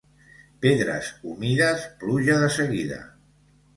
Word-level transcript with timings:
Pedres 0.65 1.11
humides, 1.33 1.85
pluja 2.01 2.39
de 2.45 2.49
seguida. 2.59 3.03